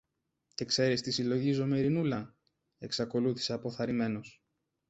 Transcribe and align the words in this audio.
Και 0.55 0.65
ξέρεις 0.65 1.01
τι 1.01 1.11
συλλογίζομαι, 1.11 1.77
Ειρηνούλα; 1.77 2.35
εξακολούθησε 2.79 3.53
αποθαρρυμένος. 3.53 4.43